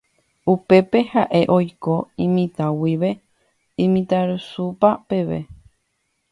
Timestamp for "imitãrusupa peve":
3.87-5.39